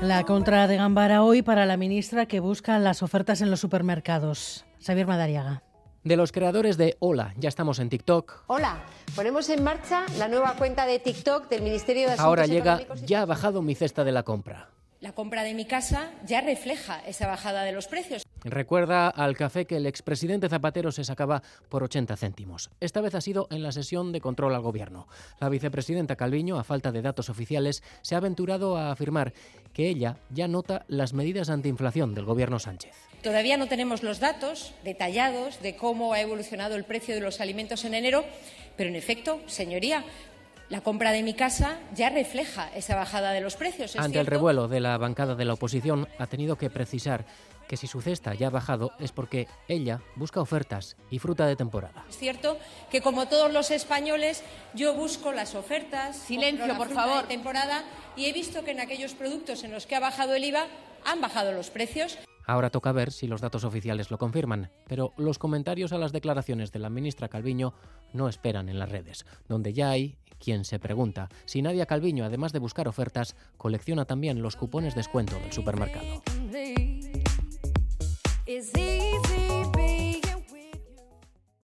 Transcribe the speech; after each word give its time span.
La 0.00 0.24
contra 0.24 0.66
de 0.66 0.76
Gambara 0.76 1.22
hoy 1.22 1.42
para 1.42 1.66
la 1.66 1.76
ministra 1.76 2.26
que 2.26 2.40
busca 2.40 2.78
las 2.78 3.02
ofertas 3.02 3.42
en 3.42 3.50
los 3.50 3.60
supermercados. 3.60 4.64
Xavier 4.84 5.06
Madariaga. 5.06 5.62
De 6.04 6.16
los 6.16 6.32
creadores 6.32 6.78
de 6.78 6.96
Hola, 7.00 7.34
ya 7.36 7.48
estamos 7.50 7.78
en 7.78 7.90
TikTok. 7.90 8.44
Hola, 8.46 8.82
ponemos 9.14 9.50
en 9.50 9.62
marcha 9.62 10.06
la 10.16 10.28
nueva 10.28 10.54
cuenta 10.56 10.86
de 10.86 10.98
TikTok 10.98 11.48
del 11.50 11.62
Ministerio 11.62 12.06
de 12.06 12.12
Asuntos 12.14 12.24
Ahora 12.24 12.46
llega, 12.46 12.76
Económicos 12.76 13.02
y 13.02 13.06
ya 13.06 13.22
ha 13.22 13.26
bajado 13.26 13.60
mi 13.60 13.74
cesta 13.74 14.02
de 14.02 14.12
la 14.12 14.22
compra. 14.22 14.70
La 15.00 15.12
compra 15.12 15.42
de 15.42 15.52
mi 15.52 15.66
casa 15.66 16.10
ya 16.26 16.40
refleja 16.40 17.00
esa 17.06 17.26
bajada 17.26 17.62
de 17.64 17.72
los 17.72 17.86
precios. 17.86 18.22
Recuerda 18.44 19.08
al 19.08 19.36
café 19.36 19.66
que 19.66 19.76
el 19.76 19.86
expresidente 19.86 20.48
Zapatero 20.48 20.92
se 20.92 21.04
sacaba 21.04 21.42
por 21.68 21.82
80 21.82 22.16
céntimos. 22.16 22.70
Esta 22.80 23.00
vez 23.00 23.14
ha 23.14 23.20
sido 23.20 23.46
en 23.50 23.62
la 23.62 23.72
sesión 23.72 24.12
de 24.12 24.20
control 24.20 24.54
al 24.54 24.62
gobierno. 24.62 25.08
La 25.40 25.48
vicepresidenta 25.48 26.16
Calviño, 26.16 26.58
a 26.58 26.64
falta 26.64 26.92
de 26.92 27.02
datos 27.02 27.28
oficiales, 27.28 27.82
se 28.00 28.14
ha 28.14 28.18
aventurado 28.18 28.76
a 28.76 28.92
afirmar 28.92 29.32
que 29.74 29.88
ella 29.88 30.16
ya 30.30 30.48
nota 30.48 30.84
las 30.88 31.12
medidas 31.12 31.50
antiinflación 31.50 32.14
del 32.14 32.24
gobierno 32.24 32.58
Sánchez. 32.58 32.94
Todavía 33.22 33.58
no 33.58 33.68
tenemos 33.68 34.02
los 34.02 34.18
datos 34.18 34.72
detallados 34.82 35.60
de 35.60 35.76
cómo 35.76 36.14
ha 36.14 36.20
evolucionado 36.20 36.76
el 36.76 36.84
precio 36.84 37.14
de 37.14 37.20
los 37.20 37.40
alimentos 37.40 37.84
en 37.84 37.92
enero, 37.92 38.24
pero 38.76 38.88
en 38.88 38.96
efecto, 38.96 39.40
señoría, 39.46 40.04
la 40.70 40.80
compra 40.80 41.10
de 41.10 41.22
mi 41.22 41.34
casa 41.34 41.78
ya 41.94 42.08
refleja 42.10 42.70
esa 42.74 42.94
bajada 42.94 43.32
de 43.32 43.40
los 43.40 43.56
precios. 43.56 43.96
Ante 43.96 44.20
el 44.20 44.26
revuelo 44.26 44.68
de 44.68 44.80
la 44.80 44.96
bancada 44.96 45.34
de 45.34 45.44
la 45.44 45.54
oposición, 45.54 46.08
ha 46.18 46.28
tenido 46.28 46.56
que 46.56 46.70
precisar 46.70 47.26
que 47.70 47.76
si 47.76 47.86
su 47.86 48.00
cesta 48.02 48.34
ya 48.34 48.48
ha 48.48 48.50
bajado 48.50 48.90
es 48.98 49.12
porque 49.12 49.46
ella 49.68 50.02
busca 50.16 50.40
ofertas 50.40 50.96
y 51.08 51.20
fruta 51.20 51.46
de 51.46 51.54
temporada. 51.54 52.04
Es 52.08 52.18
cierto 52.18 52.58
que 52.90 53.00
como 53.00 53.28
todos 53.28 53.52
los 53.52 53.70
españoles 53.70 54.42
yo 54.74 54.92
busco 54.92 55.30
las 55.30 55.54
ofertas, 55.54 56.16
Silencio, 56.16 56.66
la 56.66 56.76
por 56.76 56.88
fruta 56.88 57.04
favor. 57.04 57.22
de 57.22 57.28
temporada 57.28 57.84
y 58.16 58.24
he 58.24 58.32
visto 58.32 58.64
que 58.64 58.72
en 58.72 58.80
aquellos 58.80 59.14
productos 59.14 59.62
en 59.62 59.70
los 59.70 59.86
que 59.86 59.94
ha 59.94 60.00
bajado 60.00 60.34
el 60.34 60.42
IVA 60.42 60.66
han 61.04 61.20
bajado 61.20 61.52
los 61.52 61.70
precios. 61.70 62.18
Ahora 62.44 62.70
toca 62.70 62.90
ver 62.90 63.12
si 63.12 63.28
los 63.28 63.40
datos 63.40 63.62
oficiales 63.62 64.10
lo 64.10 64.18
confirman, 64.18 64.72
pero 64.88 65.12
los 65.16 65.38
comentarios 65.38 65.92
a 65.92 65.98
las 65.98 66.10
declaraciones 66.10 66.72
de 66.72 66.80
la 66.80 66.90
ministra 66.90 67.28
Calviño 67.28 67.72
no 68.12 68.28
esperan 68.28 68.68
en 68.68 68.80
las 68.80 68.90
redes, 68.90 69.26
donde 69.46 69.72
ya 69.72 69.90
hay 69.90 70.18
quien 70.40 70.64
se 70.64 70.80
pregunta 70.80 71.28
si 71.44 71.62
Nadia 71.62 71.86
Calviño, 71.86 72.24
además 72.24 72.52
de 72.52 72.58
buscar 72.58 72.88
ofertas, 72.88 73.36
colecciona 73.58 74.06
también 74.06 74.42
los 74.42 74.56
cupones 74.56 74.96
descuento 74.96 75.38
del 75.38 75.52
supermercado. 75.52 76.24
is 78.50 78.72
easy. 78.76 79.29